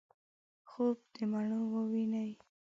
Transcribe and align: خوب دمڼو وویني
خوب 0.69 0.97
دمڼو 1.13 1.61
وویني 1.73 2.27